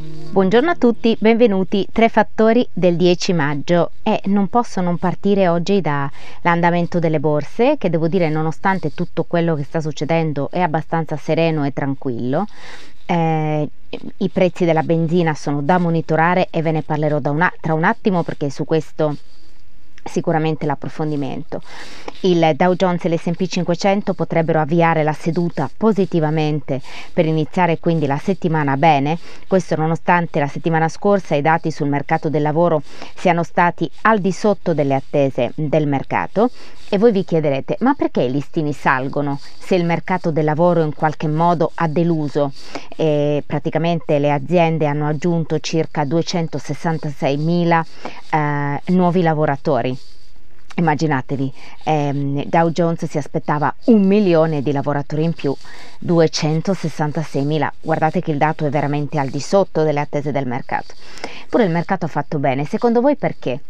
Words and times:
Buongiorno 0.00 0.70
a 0.70 0.76
tutti, 0.76 1.14
benvenuti. 1.20 1.86
Tre 1.92 2.08
fattori 2.08 2.66
del 2.72 2.96
10 2.96 3.34
maggio 3.34 3.90
e 4.02 4.18
non 4.26 4.48
posso 4.48 4.80
non 4.80 4.96
partire 4.96 5.46
oggi 5.48 5.82
dall'andamento 5.82 6.98
delle 6.98 7.20
borse 7.20 7.76
che 7.76 7.90
devo 7.90 8.08
dire 8.08 8.30
nonostante 8.30 8.94
tutto 8.94 9.24
quello 9.24 9.54
che 9.54 9.62
sta 9.62 9.82
succedendo 9.82 10.48
è 10.50 10.60
abbastanza 10.60 11.18
sereno 11.18 11.66
e 11.66 11.74
tranquillo. 11.74 12.46
Eh, 13.04 13.68
I 14.16 14.28
prezzi 14.30 14.64
della 14.64 14.82
benzina 14.82 15.34
sono 15.34 15.60
da 15.60 15.76
monitorare 15.76 16.48
e 16.48 16.62
ve 16.62 16.72
ne 16.72 16.82
parlerò 16.82 17.20
un, 17.24 17.46
tra 17.60 17.74
un 17.74 17.84
attimo 17.84 18.22
perché 18.22 18.48
su 18.48 18.64
questo 18.64 19.16
sicuramente 20.04 20.66
l'approfondimento. 20.66 21.60
Il 22.20 22.52
Dow 22.56 22.74
Jones 22.74 23.04
e 23.04 23.08
l'S&P 23.08 23.46
500 23.46 24.14
potrebbero 24.14 24.60
avviare 24.60 25.02
la 25.02 25.12
seduta 25.12 25.70
positivamente 25.74 26.80
per 27.12 27.26
iniziare 27.26 27.78
quindi 27.78 28.06
la 28.06 28.18
settimana 28.18 28.76
bene, 28.76 29.18
questo 29.46 29.76
nonostante 29.76 30.38
la 30.38 30.48
settimana 30.48 30.88
scorsa 30.88 31.34
i 31.34 31.42
dati 31.42 31.70
sul 31.70 31.88
mercato 31.88 32.28
del 32.28 32.42
lavoro 32.42 32.82
siano 33.14 33.42
stati 33.42 33.90
al 34.02 34.18
di 34.18 34.32
sotto 34.32 34.74
delle 34.74 34.94
attese 34.94 35.52
del 35.54 35.86
mercato 35.86 36.50
e 36.92 36.98
voi 36.98 37.12
vi 37.12 37.24
chiederete, 37.24 37.76
ma 37.80 37.94
perché 37.94 38.22
i 38.22 38.30
listini 38.32 38.72
salgono 38.72 39.38
se 39.56 39.76
il 39.76 39.84
mercato 39.84 40.32
del 40.32 40.44
lavoro 40.44 40.82
in 40.82 40.92
qualche 40.92 41.28
modo 41.28 41.70
ha 41.76 41.86
deluso? 41.86 42.52
E 42.96 43.44
praticamente 43.46 44.18
le 44.18 44.32
aziende 44.32 44.86
hanno 44.86 45.06
aggiunto 45.06 45.60
circa 45.60 46.04
266 46.04 47.36
mila 47.36 47.84
eh, 48.30 48.80
nuovi 48.86 49.22
lavoratori. 49.22 49.96
Immaginatevi, 50.74 51.52
ehm, 51.84 52.44
Dow 52.46 52.70
Jones 52.70 53.04
si 53.04 53.18
aspettava 53.18 53.72
un 53.84 54.02
milione 54.02 54.60
di 54.60 54.72
lavoratori 54.72 55.22
in 55.22 55.32
più, 55.32 55.54
266 56.00 57.44
mila. 57.44 57.72
Guardate 57.80 58.20
che 58.20 58.32
il 58.32 58.38
dato 58.38 58.66
è 58.66 58.68
veramente 58.70 59.18
al 59.18 59.28
di 59.28 59.40
sotto 59.40 59.84
delle 59.84 60.00
attese 60.00 60.32
del 60.32 60.46
mercato. 60.46 60.94
Pure 61.48 61.64
il 61.64 61.70
mercato 61.70 62.06
ha 62.06 62.08
fatto 62.08 62.38
bene. 62.38 62.64
Secondo 62.64 63.00
voi 63.00 63.14
perché? 63.14 63.60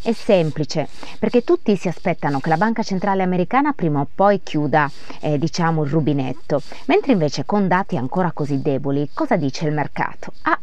È 0.00 0.12
semplice, 0.12 0.88
perché 1.18 1.42
tutti 1.42 1.76
si 1.76 1.88
aspettano 1.88 2.38
che 2.38 2.48
la 2.48 2.56
Banca 2.56 2.82
Centrale 2.82 3.22
Americana 3.22 3.72
prima 3.72 4.00
o 4.00 4.08
poi 4.14 4.40
chiuda, 4.42 4.90
eh, 5.20 5.38
diciamo, 5.38 5.82
il 5.82 5.90
rubinetto, 5.90 6.62
mentre 6.86 7.12
invece 7.12 7.44
con 7.44 7.66
dati 7.66 7.96
ancora 7.96 8.30
così 8.32 8.62
deboli, 8.62 9.10
cosa 9.12 9.36
dice 9.36 9.66
il 9.66 9.74
mercato? 9.74 10.32
Ah, 10.42 10.58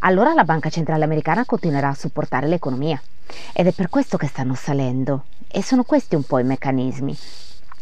allora 0.00 0.32
la 0.32 0.44
Banca 0.44 0.70
Centrale 0.70 1.04
Americana 1.04 1.44
continuerà 1.44 1.88
a 1.88 1.94
supportare 1.94 2.46
l'economia. 2.46 3.00
Ed 3.52 3.66
è 3.66 3.72
per 3.72 3.90
questo 3.90 4.16
che 4.16 4.28
stanno 4.28 4.54
salendo. 4.54 5.24
E 5.48 5.62
sono 5.62 5.82
questi 5.82 6.14
un 6.14 6.22
po' 6.22 6.38
i 6.38 6.44
meccanismi 6.44 7.16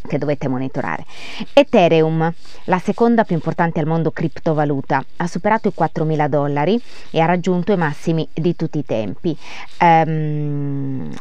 che 0.06 0.18
dovete 0.18 0.48
monitorare. 0.48 1.04
Ethereum, 1.52 2.32
la 2.64 2.78
seconda 2.78 3.24
più 3.24 3.34
importante 3.34 3.80
al 3.80 3.86
mondo 3.86 4.10
criptovaluta, 4.10 5.04
ha 5.16 5.26
superato 5.26 5.68
i 5.68 5.72
4.000 5.76 6.28
dollari 6.28 6.80
e 7.10 7.20
ha 7.20 7.26
raggiunto 7.26 7.72
i 7.72 7.76
massimi 7.76 8.26
di 8.32 8.56
tutti 8.56 8.78
i 8.78 8.84
tempi. 8.84 9.36
Um, 9.80 11.12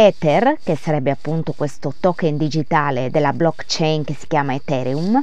Ether, 0.00 0.58
che 0.62 0.76
sarebbe 0.76 1.10
appunto 1.10 1.54
questo 1.54 1.92
token 1.98 2.36
digitale 2.36 3.10
della 3.10 3.32
blockchain 3.32 4.04
che 4.04 4.14
si 4.14 4.28
chiama 4.28 4.54
Ethereum, 4.54 5.20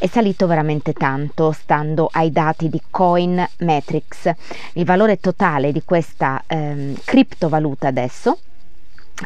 è 0.00 0.08
salito 0.08 0.48
veramente 0.48 0.92
tanto 0.92 1.52
stando 1.52 2.08
ai 2.10 2.32
dati 2.32 2.68
di 2.68 2.82
Coin 2.90 3.48
Metrics. 3.58 4.28
Il 4.72 4.84
valore 4.84 5.20
totale 5.20 5.70
di 5.70 5.84
questa 5.84 6.42
ehm, 6.44 6.96
criptovaluta 7.04 7.86
adesso 7.86 8.38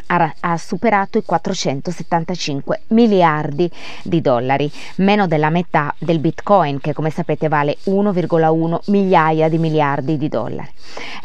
ha, 0.07 0.35
ha, 0.41 0.57
superato 0.57 1.19
i 1.19 1.25
475 1.25 2.83
miliardi 2.89 3.71
di 4.03 4.21
dollari, 4.21 4.71
meno 4.97 5.27
della 5.27 5.51
metà 5.51 5.95
del 5.99 6.19
Bitcoin 6.19 6.81
che 6.81 6.93
come 6.93 7.11
sapete 7.11 7.49
vale 7.49 7.79
1,1 7.85 8.79
migliaia 8.87 9.49
di 9.49 9.59
miliardi 9.59 10.17
di 10.17 10.29
dollari. 10.29 10.71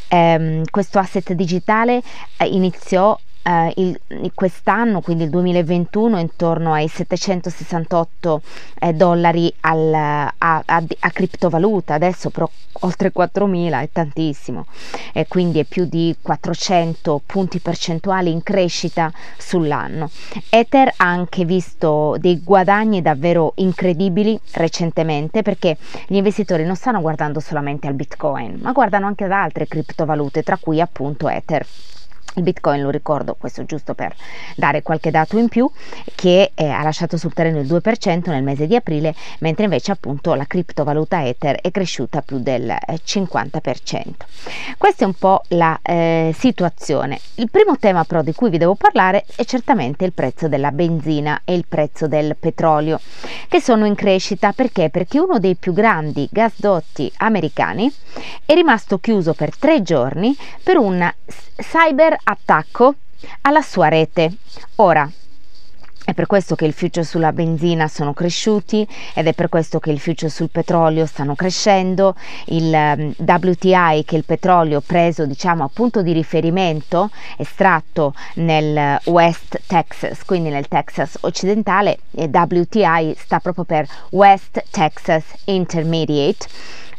Ehm, 0.07 0.63
questo 0.69 0.99
asset 0.99 1.33
digitale 1.33 2.01
eh, 2.37 2.45
iniziò 2.45 3.17
eh, 3.45 3.73
il, 3.75 3.99
quest'anno, 4.33 5.01
quindi 5.01 5.25
il 5.25 5.29
2021, 5.29 6.19
intorno 6.19 6.73
ai 6.73 6.87
768 6.87 8.41
eh, 8.79 8.93
dollari 8.93 9.53
al, 9.61 9.93
a, 9.93 10.33
a, 10.37 10.63
a, 10.65 11.09
criptovaluta, 11.11 11.93
adesso 11.93 12.31
però 12.31 12.49
oltre 12.81 13.11
4.000 13.15 13.81
è 13.81 13.89
tantissimo, 13.91 14.65
e 15.13 15.27
quindi 15.27 15.59
è 15.59 15.63
più 15.63 15.85
di 15.85 16.15
400 16.19 17.21
punti 17.25 17.59
percentuali 17.59 18.31
in 18.31 18.41
crescita 18.41 19.11
sull'anno. 19.37 20.09
Ether 20.49 20.91
ha 20.97 21.05
anche 21.05 21.45
visto 21.45 22.17
dei 22.19 22.41
guadagni 22.43 23.03
davvero 23.03 23.53
incredibili 23.57 24.39
recentemente 24.53 25.43
perché 25.43 25.77
gli 26.07 26.15
investitori 26.15 26.65
non 26.65 26.75
stanno 26.75 26.99
guardando 26.99 27.39
solamente 27.39 27.87
al 27.87 27.93
Bitcoin, 27.93 28.59
ma 28.61 28.71
guardano 28.71 29.05
anche 29.05 29.25
ad 29.25 29.31
altre 29.31 29.67
criptovalute, 29.67 30.41
tra 30.41 30.57
cui 30.57 30.81
appunto 30.81 31.29
Ether. 31.29 31.65
Il 32.35 32.43
Bitcoin, 32.43 32.81
lo 32.81 32.89
ricordo, 32.89 33.35
questo 33.35 33.63
giusto 33.63 33.93
per 33.93 34.13
dare 34.57 34.81
qualche 34.81 35.09
dato 35.09 35.37
in 35.37 35.47
più, 35.47 35.69
che 36.15 36.51
eh, 36.53 36.67
ha 36.67 36.83
lasciato 36.83 37.15
sul 37.15 37.33
terreno 37.33 37.59
il 37.59 37.67
2% 37.67 38.29
nel 38.29 38.43
mese 38.43 38.67
di 38.67 38.75
aprile, 38.75 39.15
mentre 39.39 39.63
invece 39.63 39.93
appunto 39.93 40.33
la 40.33 40.45
criptovaluta 40.45 41.25
Ether 41.25 41.55
è 41.61 41.71
cresciuta 41.71 42.21
più 42.21 42.39
del 42.39 42.75
50%. 42.87 43.91
Eh, 43.95 44.13
Questa 44.77 45.03
è 45.03 45.07
un 45.07 45.13
po' 45.13 45.43
la 45.49 45.79
eh, 45.81 46.35
situazione. 46.37 47.19
Il 47.35 47.49
primo 47.49 47.77
tema 47.77 48.03
però 48.03 48.21
di 48.21 48.33
cui 48.33 48.49
vi 48.49 48.57
devo 48.57 48.75
parlare 48.75 49.25
è 49.35 49.45
certamente 49.45 50.03
il 50.03 50.11
prezzo 50.11 50.49
della 50.49 50.71
benzina 50.71 51.41
e 51.45 51.53
il 51.53 51.65
prezzo 51.67 52.07
del 52.07 52.35
petrolio, 52.37 52.99
che 53.47 53.61
sono 53.61 53.85
in 53.85 53.95
crescita 53.95 54.51
perché? 54.51 54.89
Perché 54.89 55.19
uno 55.19 55.39
dei 55.39 55.55
più 55.55 55.71
grandi 55.71 56.27
gasdotti 56.29 57.09
americani 57.17 57.89
è 58.45 58.53
rimasto 58.53 58.99
chiuso 58.99 59.33
per 59.33 59.55
tre 59.57 59.81
giorni 59.81 60.35
per 60.61 60.77
un 60.77 61.13
cyber 61.57 62.14
attacco 62.23 62.95
alla 63.41 63.61
sua 63.61 63.87
rete. 63.87 64.37
Ora, 64.75 65.09
è 66.05 66.13
per 66.13 66.27
questo 66.27 66.53
che 66.53 66.65
il 66.65 66.73
future 66.73 67.03
sulla 67.03 67.33
benzina 67.33 67.87
sono 67.87 68.13
cresciuti 68.13 68.87
ed 69.15 69.25
è 69.25 69.33
per 69.33 69.49
questo 69.49 69.79
che 69.79 69.89
il 69.89 69.99
future 69.99 70.29
sul 70.29 70.51
petrolio 70.51 71.07
stanno 71.07 71.33
crescendo. 71.33 72.15
Il 72.45 72.71
um, 72.71 73.15
WTI, 73.17 74.03
che 74.05 74.13
è 74.13 74.17
il 74.17 74.23
petrolio 74.23 74.81
preso 74.81 75.25
diciamo 75.25 75.63
a 75.63 75.69
punto 75.73 76.03
di 76.03 76.13
riferimento, 76.13 77.09
estratto 77.37 78.13
nel 78.35 78.99
West 79.05 79.63
Texas, 79.65 80.23
quindi 80.25 80.49
nel 80.49 80.67
Texas 80.67 81.17
occidentale, 81.21 81.97
e 82.11 82.29
WTI 82.31 83.15
sta 83.17 83.39
proprio 83.39 83.63
per 83.63 83.87
West 84.11 84.63
Texas 84.69 85.23
Intermediate 85.45 86.45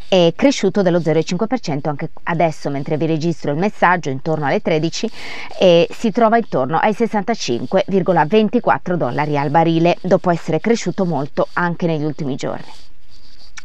è 0.08 0.32
cresciuto 0.36 0.82
dello 0.82 0.98
0,5% 0.98 1.88
anche 1.88 2.10
adesso 2.24 2.70
mentre 2.70 2.96
vi 2.96 3.06
registro 3.06 3.50
il 3.50 3.58
messaggio 3.58 4.10
intorno 4.10 4.46
alle 4.46 4.60
13 4.60 5.10
e 5.58 5.88
si 5.90 6.10
trova 6.10 6.36
intorno 6.36 6.78
ai 6.78 6.92
65,24 6.92 8.94
dollari 8.94 9.36
al 9.36 9.50
barile 9.50 9.96
dopo 10.00 10.30
essere 10.30 10.60
cresciuto 10.60 11.04
molto 11.04 11.48
anche 11.54 11.86
negli 11.86 12.04
ultimi 12.04 12.36
giorni. 12.36 12.70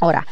Ora, 0.04 0.24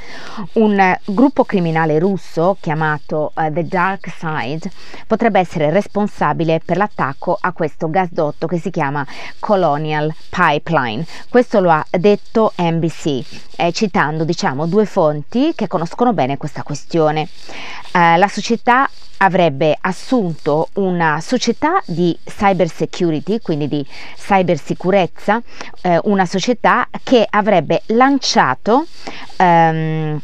un 0.53 0.97
gruppo 1.05 1.43
criminale 1.43 1.99
russo 1.99 2.57
chiamato 2.59 3.33
uh, 3.35 3.53
The 3.53 3.67
Dark 3.67 4.09
Side 4.09 4.71
potrebbe 5.05 5.39
essere 5.39 5.69
responsabile 5.69 6.59
per 6.63 6.77
l'attacco 6.77 7.37
a 7.39 7.51
questo 7.51 7.87
gasdotto 7.87 8.47
che 8.47 8.57
si 8.57 8.71
chiama 8.71 9.05
Colonial 9.37 10.11
Pipeline. 10.29 11.05
Questo 11.29 11.59
lo 11.59 11.69
ha 11.69 11.85
detto 11.91 12.53
NBC, 12.57 13.23
eh, 13.57 13.71
citando 13.71 14.23
diciamo 14.23 14.65
due 14.65 14.87
fonti 14.87 15.53
che 15.53 15.67
conoscono 15.67 16.13
bene 16.13 16.37
questa 16.37 16.63
questione. 16.63 17.29
Uh, 17.93 18.17
la 18.17 18.27
società 18.27 18.89
avrebbe 19.19 19.77
assunto 19.79 20.69
una 20.73 21.19
società 21.21 21.81
di 21.85 22.17
cyber 22.23 22.69
security, 22.69 23.39
quindi 23.39 23.67
di 23.67 23.85
cybersicurezza, 24.15 25.41
eh, 25.81 25.99
una 26.03 26.25
società 26.25 26.87
che 27.03 27.25
avrebbe 27.29 27.81
lanciato 27.87 28.85
ehm, 29.37 30.21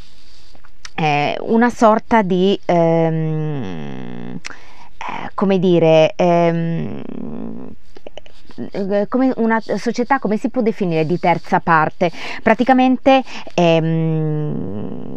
eh, 0.95 1.38
una 1.42 1.69
sorta 1.69 2.21
di 2.21 2.59
ehm, 2.65 4.39
eh, 4.98 5.31
come 5.33 5.59
dire 5.59 6.13
ehm, 6.15 7.01
eh, 8.71 9.06
come 9.09 9.33
una 9.36 9.59
società, 9.59 10.19
come 10.19 10.38
si 10.38 10.50
può 10.50 10.62
definire, 10.62 11.06
di 11.06 11.19
terza 11.19 11.59
parte. 11.59 12.09
Praticamente 12.41 13.21
ehm, 13.53 15.14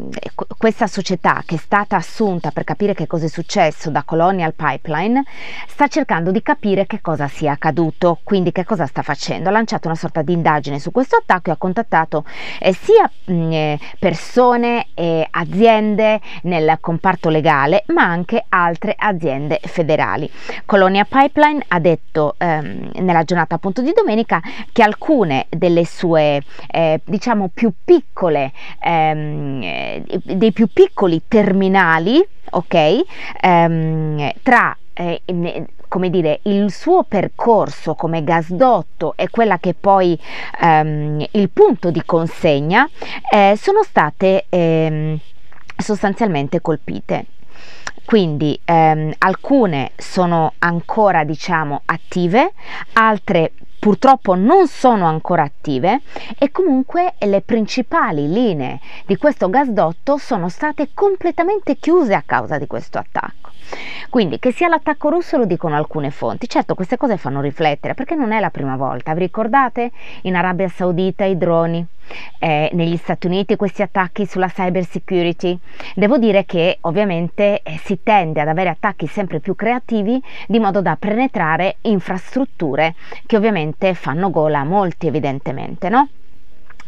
questa 0.57 0.87
società 0.87 1.43
che 1.47 1.55
è 1.55 1.59
stata 1.59 1.97
assunta 1.97 2.51
per 2.51 2.65
capire 2.65 2.95
che 2.95 3.07
cosa 3.07 3.27
è 3.27 3.29
successo 3.29 3.91
da 3.91 4.03
Colonial 4.03 4.55
Pipeline 4.55 5.23
sta 5.67 5.87
cercando 5.87 6.31
di 6.31 6.43
capire 6.43 6.87
che 6.87 7.01
cosa 7.01 7.29
sia 7.29 7.53
accaduto, 7.53 8.19
quindi 8.23 8.53
che 8.53 8.65
cosa 8.65 8.87
sta 8.87 9.03
facendo. 9.03 9.49
Ha 9.49 9.53
lanciato 9.53 9.89
una 9.89 9.97
sorta 9.97 10.23
di 10.23 10.33
indagine 10.33 10.79
su 10.79 10.91
questo 10.91 11.17
attacco 11.17 11.51
e 11.51 11.53
ha 11.53 11.57
contattato 11.57 12.25
eh, 12.59 12.73
sia 12.73 13.11
mh, 13.27 13.53
eh, 13.53 13.79
persone 13.99 14.89
e 14.95 15.27
aziende 15.31 16.21
nel 16.43 16.79
comparto 16.81 17.29
legale, 17.29 17.85
ma 17.89 18.03
anche 18.03 18.45
altre 18.49 18.95
aziende 18.97 19.61
federali. 19.63 20.31
Colonia 20.65 21.05
Pipeline 21.05 21.65
ha 21.69 21.79
detto 21.79 22.35
ehm, 22.39 22.91
nella 22.95 23.25
giornata 23.25 23.55
appunto 23.57 23.83
di 23.83 23.93
domenica 23.93 24.41
che 24.73 24.83
alcune 24.83 25.47
delle 25.51 25.85
sue 25.85 26.43
eh, 26.67 27.01
diciamo 27.05 27.51
più 27.53 27.73
piccole 27.85 28.53
ehm, 28.81 29.61
eh, 29.63 29.98
dei 30.25 30.53
più 30.53 30.69
piccoli 30.73 31.23
terminali 31.29 32.27
ok 32.51 33.01
ehm, 33.41 34.33
tra 34.43 34.77
eh, 34.95 35.23
come 35.89 36.11
dire, 36.11 36.41
il 36.43 36.71
suo 36.71 37.03
percorso 37.03 37.95
come 37.95 38.23
gasdotto 38.23 39.15
e 39.17 39.31
quella 39.31 39.59
che 39.59 39.75
poi 39.75 40.19
ehm, 40.61 41.25
il 41.33 41.51
punto 41.51 41.91
di 41.91 42.03
consegna 42.05 42.89
eh, 43.33 43.55
sono 43.57 43.83
state 43.83 44.45
ehm, 44.49 45.19
sostanzialmente 45.77 46.61
colpite. 46.61 47.25
Quindi 48.05 48.59
ehm, 48.65 49.13
alcune 49.19 49.93
sono 49.97 50.55
ancora 50.59 51.25
diciamo 51.25 51.83
attive, 51.87 52.53
altre 52.95 53.53
purtroppo 53.79 54.35
non 54.35 54.67
sono 54.67 55.07
ancora 55.07 55.43
attive 55.43 56.01
e 56.39 56.51
comunque 56.51 57.15
le 57.21 57.41
principali 57.43 58.29
linee 58.29 58.81
di 59.07 59.17
questo 59.17 59.49
gasdotto 59.49 60.17
sono 60.17 60.49
state 60.49 60.91
completamente 60.95 61.77
chiuse 61.77 62.15
a 62.15 62.23
causa 62.25 62.59
di 62.59 62.67
questo 62.67 62.99
attacco. 62.99 63.51
Quindi 64.09 64.39
che 64.39 64.53
sia 64.53 64.69
l'attacco 64.69 65.11
russo 65.11 65.37
lo 65.37 65.45
dicono 65.45 65.77
alcune 65.77 66.11
fonti, 66.11 66.49
certo 66.49 66.75
queste 66.75 66.97
cose 66.97 67.17
fanno 67.17 67.41
riflettere 67.41 67.95
perché 67.95 68.15
non 68.15 68.33
è 68.33 68.41
la 68.41 68.51
prima 68.51 68.77
volta, 68.77 69.13
vi 69.13 69.21
ricordate 69.21 69.91
in 70.23 70.35
Arabia 70.35 70.69
Saudita 70.69 71.25
i 71.25 71.37
droni, 71.37 71.87
eh, 72.39 72.71
negli 72.73 72.97
Stati 72.97 73.27
Uniti 73.27 73.57
questi 73.57 73.83
attacchi 73.83 74.27
sulla 74.27 74.49
cyber 74.49 74.85
security. 74.85 75.59
Devo 75.95 76.19
dire 76.19 76.45
che 76.45 76.79
ovviamente 76.83 77.63
eh, 77.63 77.79
si 77.85 78.03
tende 78.03 78.41
ad 78.41 78.49
avere 78.49 78.71
attacchi 78.71 79.07
sempre 79.07 79.41
più 79.41 79.55
creativi 79.55 80.23
di 80.47 80.59
modo 80.59 80.81
da 80.81 80.97
penetrare 80.97 81.77
infrastrutture 81.83 82.95
che 83.27 83.37
ovviamente 83.37 83.68
fanno 83.95 84.31
gola 84.31 84.65
molti 84.65 85.07
evidentemente, 85.07 85.89
no? 85.89 86.09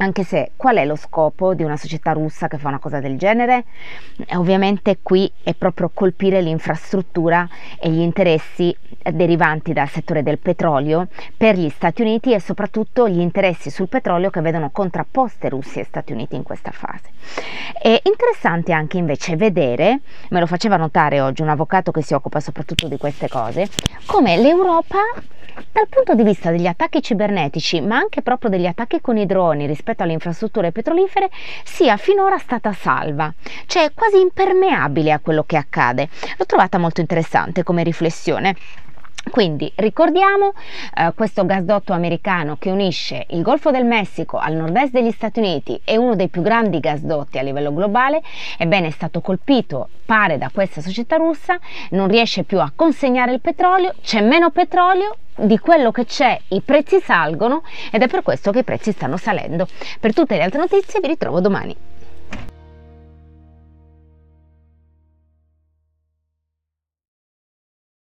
Anche 0.03 0.25
se 0.25 0.53
qual 0.57 0.77
è 0.77 0.87
lo 0.87 0.97
scopo 0.97 1.53
di 1.53 1.63
una 1.63 1.77
società 1.77 2.13
russa 2.13 2.49
che 2.49 2.57
fa 2.57 2.69
una 2.69 2.79
cosa 2.79 3.01
del 3.01 3.19
genere? 3.19 3.65
Ovviamente 4.33 5.01
qui 5.03 5.31
è 5.43 5.53
proprio 5.53 5.91
colpire 5.93 6.41
l'infrastruttura 6.41 7.47
e 7.79 7.91
gli 7.91 7.99
interessi 7.99 8.75
derivanti 9.13 9.75
dal 9.75 9.91
settore 9.91 10.23
del 10.23 10.39
petrolio 10.39 11.09
per 11.37 11.59
gli 11.59 11.69
Stati 11.69 12.01
Uniti 12.01 12.33
e 12.33 12.41
soprattutto 12.41 13.11
gli 13.11 13.21
interessi 13.21 13.69
sul 13.69 13.89
petrolio 13.89 14.31
che 14.31 14.41
vedono 14.41 14.71
contrapposte 14.71 15.51
Russia 15.51 15.83
e 15.83 15.85
Stati 15.85 16.15
Uniti 16.15 16.35
in 16.35 16.45
questa 16.45 16.71
fase. 16.71 17.11
È 17.79 18.01
interessante 18.03 18.73
anche 18.73 18.97
invece 18.97 19.37
vedere, 19.37 20.01
me 20.31 20.41
lo 20.41 20.47
faceva 20.47 20.79
notare 20.79 21.21
oggi 21.21 21.43
un 21.43 21.51
avvocato 21.51 21.91
che 21.91 22.03
si 22.03 22.15
occupa 22.15 22.41
soprattutto 22.41 22.89
di 22.89 22.97
queste 22.97 23.29
cose, 23.29 23.69
come 24.07 24.39
l'Europa 24.39 24.99
dal 25.73 25.89
punto 25.89 26.15
di 26.15 26.23
vista 26.23 26.51
degli 26.51 26.67
attacchi 26.67 27.03
cibernetici, 27.03 27.81
ma 27.81 27.97
anche 27.97 28.23
proprio 28.23 28.51
degli 28.51 28.67
attacchi 28.67 29.01
con 29.01 29.17
i 29.19 29.27
droni 29.27 29.67
rispetto 29.67 29.90
alle 29.99 30.13
infrastrutture 30.13 30.73
petrolifere, 30.73 31.31
sia 31.65 31.97
finora 31.97 32.39
stata 32.39 32.73
salva, 32.73 33.33
cioè 33.67 33.93
quasi 33.95 34.21
impermeabile 34.21 35.13
a 35.13 35.19
quello 35.19 35.45
che 35.45 35.57
accade. 35.57 36.09
L'ho 36.37 36.47
trovata 36.47 36.79
molto 36.79 37.01
interessante 37.01 37.63
come 37.63 37.83
riflessione. 37.83 38.57
Quindi 39.29 39.71
ricordiamo 39.77 40.55
eh, 40.95 41.13
questo 41.15 41.45
gasdotto 41.45 41.93
americano 41.93 42.57
che 42.59 42.71
unisce 42.71 43.27
il 43.31 43.43
Golfo 43.43 43.71
del 43.71 43.85
Messico 43.85 44.39
al 44.39 44.55
nord-est 44.55 44.93
degli 44.93 45.11
Stati 45.11 45.41
Uniti 45.41 45.81
e 45.85 45.97
uno 45.97 46.17
dei 46.17 46.29
più 46.29 46.43
grandi 46.43 46.81
gasdotti 46.81 47.39
a 47.39 47.43
livello 47.43 47.73
globale, 47.73 48.23
ebbene 48.57 48.89
è 48.89 48.91
stato 48.91 49.21
colpito, 49.21 49.89
pare 50.05 50.39
da 50.39 50.51
questa 50.53 50.81
società 50.81 51.17
russa, 51.17 51.59
non 51.91 52.09
riesce 52.09 52.45
più 52.45 52.61
a 52.61 52.73
consegnare 52.75 53.33
il 53.33 53.41
petrolio, 53.41 53.95
c'è 54.03 54.21
meno 54.23 54.51
petrolio, 54.51 55.17
di 55.37 55.59
quello 55.59 55.91
che 55.91 56.05
c'è 56.05 56.39
i 56.49 56.61
prezzi 56.61 57.01
salgono 57.01 57.63
ed 57.91 58.03
è 58.03 58.09
per 58.09 58.23
questo 58.23 58.51
che 58.51 58.59
i 58.59 58.65
prezzi 58.65 58.93
stanno 58.93 59.17
salendo. 59.17 59.67
Per 59.99 60.13
tutte 60.13 60.37
le 60.37 60.43
altre 60.43 60.61
notizie 60.61 61.01
vi 61.01 61.09
ritrovo 61.09 61.41
domani. 61.41 61.90